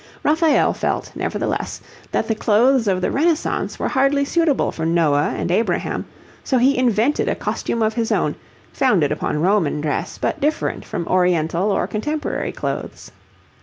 [0.23, 1.79] Raphael felt, nevertheless,
[2.11, 6.05] that the clothes of the Renaissance were hardly suitable for Noah and Abraham,
[6.43, 8.33] so he invented a costume of his own,
[8.73, 13.11] founded upon Roman dress, but different from oriental or contemporary clothes.